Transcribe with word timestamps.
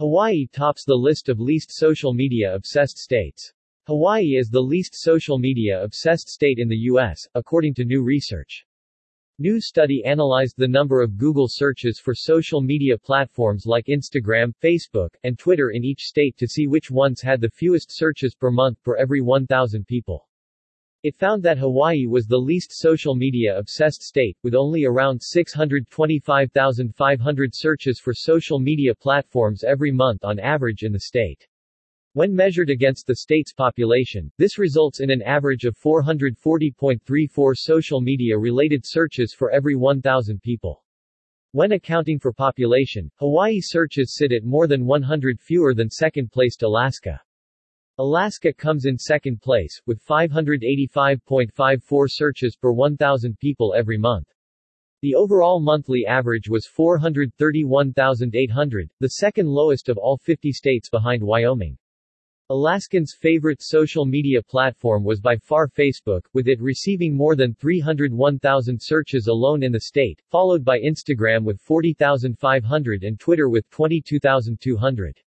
Hawaii 0.00 0.46
tops 0.50 0.86
the 0.86 0.94
list 0.94 1.28
of 1.28 1.40
least 1.40 1.70
social 1.70 2.14
media 2.14 2.54
obsessed 2.54 2.96
states. 2.96 3.52
Hawaii 3.86 4.36
is 4.38 4.48
the 4.48 4.58
least 4.58 4.94
social 4.94 5.38
media 5.38 5.84
obsessed 5.84 6.26
state 6.26 6.58
in 6.58 6.70
the 6.70 6.88
U.S., 6.88 7.28
according 7.34 7.74
to 7.74 7.84
new 7.84 8.02
research. 8.02 8.64
New 9.38 9.60
study 9.60 10.02
analyzed 10.06 10.54
the 10.56 10.66
number 10.66 11.02
of 11.02 11.18
Google 11.18 11.48
searches 11.50 12.00
for 12.00 12.14
social 12.14 12.62
media 12.62 12.96
platforms 12.96 13.66
like 13.66 13.88
Instagram, 13.88 14.54
Facebook, 14.64 15.10
and 15.22 15.38
Twitter 15.38 15.68
in 15.68 15.84
each 15.84 16.00
state 16.00 16.34
to 16.38 16.48
see 16.48 16.66
which 16.66 16.90
ones 16.90 17.20
had 17.20 17.42
the 17.42 17.50
fewest 17.50 17.94
searches 17.94 18.34
per 18.34 18.50
month 18.50 18.82
per 18.82 18.96
every 18.96 19.20
1,000 19.20 19.86
people. 19.86 20.29
It 21.02 21.16
found 21.16 21.42
that 21.44 21.56
Hawaii 21.56 22.06
was 22.06 22.26
the 22.26 22.36
least 22.36 22.72
social 22.72 23.14
media 23.14 23.56
obsessed 23.56 24.02
state, 24.02 24.36
with 24.42 24.54
only 24.54 24.84
around 24.84 25.22
625,500 25.22 27.54
searches 27.54 27.98
for 27.98 28.12
social 28.12 28.58
media 28.58 28.94
platforms 28.94 29.64
every 29.64 29.92
month 29.92 30.26
on 30.26 30.38
average 30.38 30.82
in 30.82 30.92
the 30.92 31.00
state. 31.00 31.48
When 32.12 32.34
measured 32.34 32.68
against 32.68 33.06
the 33.06 33.16
state's 33.16 33.54
population, 33.54 34.30
this 34.36 34.58
results 34.58 35.00
in 35.00 35.10
an 35.10 35.22
average 35.22 35.64
of 35.64 35.78
440.34 35.78 37.56
social 37.56 38.02
media-related 38.02 38.84
searches 38.84 39.32
for 39.32 39.50
every 39.52 39.76
1,000 39.76 40.42
people. 40.42 40.84
When 41.52 41.72
accounting 41.72 42.18
for 42.18 42.34
population, 42.34 43.10
Hawaii 43.16 43.62
searches 43.62 44.16
sit 44.16 44.32
at 44.32 44.44
more 44.44 44.66
than 44.66 44.84
100 44.84 45.40
fewer 45.40 45.72
than 45.72 45.88
second-placed 45.88 46.62
Alaska. 46.62 47.18
Alaska 48.00 48.50
comes 48.50 48.86
in 48.86 48.96
second 48.96 49.42
place, 49.42 49.82
with 49.84 50.02
585.54 50.06 52.06
searches 52.08 52.56
per 52.56 52.72
1,000 52.72 53.38
people 53.38 53.74
every 53.76 53.98
month. 53.98 54.26
The 55.02 55.14
overall 55.14 55.60
monthly 55.60 56.06
average 56.06 56.48
was 56.48 56.66
431,800, 56.66 58.90
the 59.00 59.08
second 59.08 59.48
lowest 59.48 59.90
of 59.90 59.98
all 59.98 60.16
50 60.16 60.50
states 60.50 60.88
behind 60.88 61.22
Wyoming. 61.22 61.76
Alaskans' 62.48 63.14
favorite 63.20 63.60
social 63.60 64.06
media 64.06 64.42
platform 64.42 65.04
was 65.04 65.20
by 65.20 65.36
far 65.36 65.68
Facebook, 65.68 66.22
with 66.32 66.48
it 66.48 66.62
receiving 66.62 67.14
more 67.14 67.36
than 67.36 67.52
301,000 67.52 68.80
searches 68.80 69.26
alone 69.26 69.62
in 69.62 69.72
the 69.72 69.80
state, 69.80 70.22
followed 70.30 70.64
by 70.64 70.80
Instagram 70.80 71.44
with 71.44 71.60
40,500 71.60 73.04
and 73.04 73.20
Twitter 73.20 73.50
with 73.50 73.68
22,200. 73.68 75.20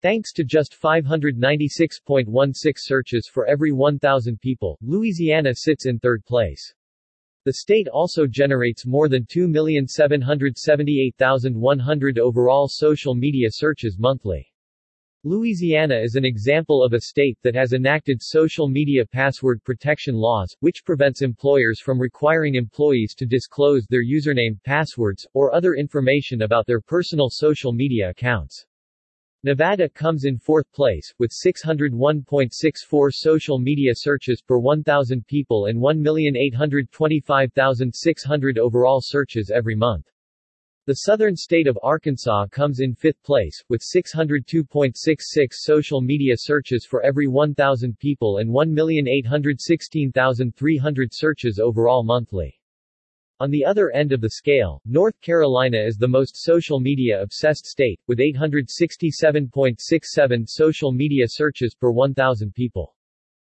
Thanks 0.00 0.32
to 0.32 0.44
just 0.44 0.80
596.16 0.80 2.72
searches 2.76 3.28
for 3.32 3.46
every 3.46 3.72
1,000 3.72 4.40
people, 4.40 4.78
Louisiana 4.80 5.54
sits 5.54 5.86
in 5.86 5.98
third 5.98 6.24
place. 6.24 6.72
The 7.44 7.54
state 7.54 7.88
also 7.88 8.26
generates 8.26 8.86
more 8.86 9.08
than 9.08 9.24
2,778,100 9.24 12.18
overall 12.18 12.68
social 12.68 13.14
media 13.14 13.48
searches 13.50 13.98
monthly. 13.98 14.52
Louisiana 15.24 15.96
is 15.96 16.14
an 16.14 16.24
example 16.24 16.84
of 16.84 16.92
a 16.92 17.00
state 17.00 17.36
that 17.42 17.56
has 17.56 17.72
enacted 17.72 18.22
social 18.22 18.68
media 18.68 19.04
password 19.04 19.60
protection 19.64 20.14
laws, 20.14 20.56
which 20.60 20.84
prevents 20.84 21.22
employers 21.22 21.80
from 21.80 22.00
requiring 22.00 22.54
employees 22.54 23.16
to 23.16 23.26
disclose 23.26 23.84
their 23.90 24.04
username, 24.04 24.62
passwords, 24.62 25.26
or 25.34 25.52
other 25.52 25.74
information 25.74 26.42
about 26.42 26.68
their 26.68 26.80
personal 26.80 27.28
social 27.30 27.72
media 27.72 28.10
accounts. 28.10 28.64
Nevada 29.42 29.88
comes 29.88 30.24
in 30.24 30.38
fourth 30.38 30.70
place, 30.72 31.12
with 31.18 31.32
601.64 31.32 33.12
social 33.12 33.58
media 33.58 33.94
searches 33.96 34.40
per 34.40 34.60
1,000 34.60 35.26
people 35.26 35.66
and 35.66 35.80
1,825,600 35.80 38.58
overall 38.58 39.00
searches 39.02 39.50
every 39.50 39.74
month. 39.74 40.08
The 40.88 41.04
southern 41.04 41.36
state 41.36 41.66
of 41.66 41.78
Arkansas 41.82 42.46
comes 42.46 42.80
in 42.80 42.94
fifth 42.94 43.22
place, 43.22 43.62
with 43.68 43.82
602.66 43.94 45.52
social 45.52 46.00
media 46.00 46.32
searches 46.34 46.86
for 46.86 47.02
every 47.02 47.26
1,000 47.26 47.98
people 47.98 48.38
and 48.38 48.48
1,816,300 48.48 51.08
searches 51.12 51.58
overall 51.58 52.04
monthly. 52.04 52.58
On 53.38 53.50
the 53.50 53.66
other 53.66 53.90
end 53.90 54.12
of 54.12 54.22
the 54.22 54.30
scale, 54.30 54.80
North 54.86 55.20
Carolina 55.20 55.76
is 55.76 55.98
the 55.98 56.08
most 56.08 56.42
social 56.42 56.80
media 56.80 57.20
obsessed 57.20 57.66
state, 57.66 58.00
with 58.06 58.18
867.67 58.18 60.48
social 60.48 60.90
media 60.90 61.26
searches 61.28 61.74
per 61.74 61.90
1,000 61.90 62.54
people. 62.54 62.96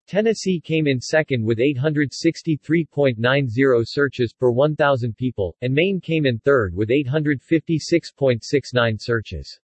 Tennessee 0.08 0.58
came 0.58 0.86
in 0.86 1.00
second 1.02 1.44
with 1.44 1.58
863.90 1.58 3.82
searches 3.84 4.32
per 4.32 4.50
1,000 4.50 5.14
people, 5.18 5.54
and 5.60 5.74
Maine 5.74 6.00
came 6.00 6.24
in 6.24 6.38
third 6.38 6.74
with 6.74 6.88
856.69 6.88 8.96
searches. 8.98 9.60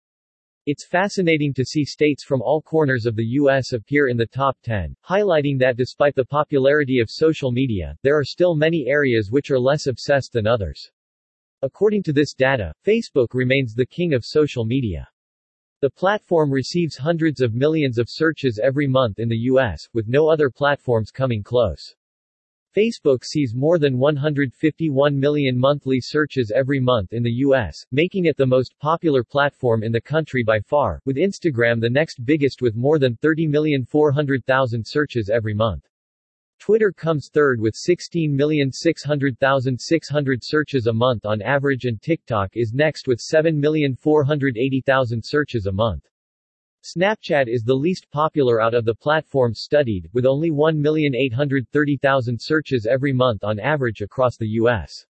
It's 0.66 0.86
fascinating 0.86 1.52
to 1.54 1.64
see 1.64 1.84
states 1.84 2.22
from 2.22 2.40
all 2.40 2.62
corners 2.62 3.04
of 3.04 3.16
the 3.16 3.24
U.S. 3.24 3.72
appear 3.72 4.06
in 4.06 4.16
the 4.16 4.26
top 4.26 4.56
10, 4.62 4.94
highlighting 5.04 5.58
that 5.58 5.76
despite 5.76 6.14
the 6.14 6.24
popularity 6.24 7.00
of 7.00 7.10
social 7.10 7.50
media, 7.50 7.96
there 8.04 8.16
are 8.16 8.22
still 8.22 8.54
many 8.54 8.86
areas 8.86 9.32
which 9.32 9.50
are 9.50 9.58
less 9.58 9.88
obsessed 9.88 10.34
than 10.34 10.46
others. 10.46 10.92
According 11.62 12.04
to 12.04 12.12
this 12.12 12.32
data, 12.32 12.72
Facebook 12.86 13.34
remains 13.34 13.74
the 13.74 13.86
king 13.86 14.14
of 14.14 14.24
social 14.24 14.64
media. 14.64 15.08
The 15.80 15.90
platform 15.90 16.52
receives 16.52 16.96
hundreds 16.96 17.40
of 17.40 17.54
millions 17.54 17.98
of 17.98 18.10
searches 18.10 18.58
every 18.60 18.88
month 18.88 19.20
in 19.20 19.28
the 19.28 19.44
U.S., 19.52 19.88
with 19.94 20.08
no 20.08 20.28
other 20.28 20.50
platforms 20.50 21.12
coming 21.12 21.40
close. 21.40 21.94
Facebook 22.76 23.24
sees 23.24 23.54
more 23.54 23.78
than 23.78 23.96
151 23.96 25.16
million 25.16 25.56
monthly 25.56 26.00
searches 26.00 26.50
every 26.50 26.80
month 26.80 27.12
in 27.12 27.22
the 27.22 27.30
U.S., 27.46 27.86
making 27.92 28.24
it 28.24 28.36
the 28.36 28.44
most 28.44 28.76
popular 28.80 29.22
platform 29.22 29.84
in 29.84 29.92
the 29.92 30.00
country 30.00 30.42
by 30.42 30.58
far, 30.58 31.00
with 31.04 31.16
Instagram 31.16 31.80
the 31.80 31.88
next 31.88 32.24
biggest 32.24 32.60
with 32.60 32.74
more 32.74 32.98
than 32.98 33.16
30,400,000 33.18 34.84
searches 34.84 35.30
every 35.30 35.54
month. 35.54 35.87
Twitter 36.68 36.92
comes 36.92 37.30
third 37.32 37.60
with 37.60 37.74
16,600,600 37.74 40.38
searches 40.42 40.86
a 40.86 40.92
month 40.92 41.24
on 41.24 41.40
average 41.40 41.86
and 41.86 42.02
TikTok 42.02 42.50
is 42.54 42.74
next 42.74 43.08
with 43.08 43.20
7,480,000 43.20 45.24
searches 45.24 45.64
a 45.64 45.72
month. 45.72 46.06
Snapchat 46.82 47.48
is 47.48 47.62
the 47.62 47.74
least 47.74 48.10
popular 48.10 48.60
out 48.60 48.74
of 48.74 48.84
the 48.84 48.94
platforms 48.94 49.60
studied, 49.60 50.10
with 50.12 50.26
only 50.26 50.50
1,830,000 50.50 52.38
searches 52.38 52.86
every 52.86 53.14
month 53.14 53.44
on 53.44 53.58
average 53.58 54.02
across 54.02 54.36
the 54.36 54.48
U.S. 54.48 55.06